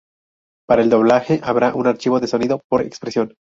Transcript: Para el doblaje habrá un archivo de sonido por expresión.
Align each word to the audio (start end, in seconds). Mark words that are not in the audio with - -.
Para 0.67 0.81
el 0.81 0.89
doblaje 0.89 1.41
habrá 1.43 1.75
un 1.75 1.85
archivo 1.85 2.19
de 2.19 2.25
sonido 2.25 2.63
por 2.67 2.81
expresión. 2.81 3.35